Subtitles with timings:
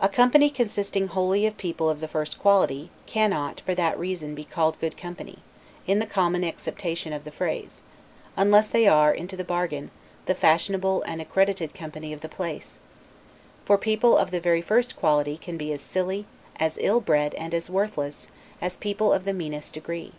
[0.00, 4.44] A company, consisting wholly of people of the first quality, cannot, for that reason, be
[4.44, 5.40] called good company,
[5.88, 7.82] in the common acceptation of the phrase,
[8.36, 9.90] unless they are, into the bargain,
[10.26, 12.78] the fashionable and accredited company of the place;
[13.64, 16.26] for people of the very first quality can be as silly,
[16.60, 18.28] as ill bred, and as worthless,
[18.62, 20.12] as people of the meanest degree.